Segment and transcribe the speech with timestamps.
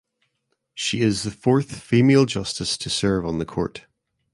[0.73, 3.85] She is the fourth female justice to serve on the court.